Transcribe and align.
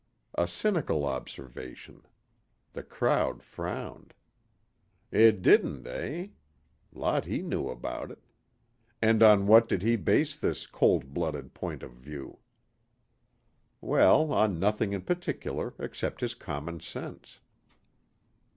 A 0.33 0.47
cynical 0.47 1.05
observation. 1.05 2.07
The 2.73 2.81
crowd 2.81 3.43
frowned. 3.43 4.15
It 5.11 5.43
didn't, 5.43 5.85
eh? 5.85 6.29
Lot 6.91 7.25
he 7.25 7.43
knew 7.43 7.69
about 7.69 8.09
it. 8.09 8.23
And 8.99 9.21
on 9.21 9.45
what 9.45 9.69
did 9.69 9.83
he 9.83 9.97
base 9.97 10.35
this 10.35 10.65
cold 10.65 11.13
blooded 11.13 11.53
point 11.53 11.83
of 11.83 11.91
view? 11.91 12.39
Well, 13.79 14.33
on 14.33 14.57
nothing 14.57 14.91
in 14.91 15.01
particular 15.03 15.75
except 15.77 16.21
his 16.21 16.33
common 16.33 16.79
sense. 16.79 17.39